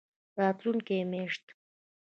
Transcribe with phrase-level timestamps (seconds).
[0.39, 1.45] راتلونکې میاشت